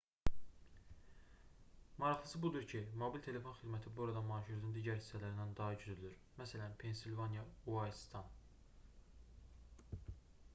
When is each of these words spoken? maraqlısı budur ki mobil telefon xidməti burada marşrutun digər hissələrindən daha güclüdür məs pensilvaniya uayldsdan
maraqlısı 1.97 2.41
budur 2.45 2.63
ki 2.71 2.79
mobil 3.01 3.23
telefon 3.27 3.55
xidməti 3.59 3.93
burada 3.99 4.23
marşrutun 4.31 4.73
digər 4.79 4.97
hissələrindən 5.01 5.53
daha 5.61 5.77
güclüdür 5.83 6.17
məs 6.41 6.55
pensilvaniya 6.85 7.45
uayldsdan 7.75 8.35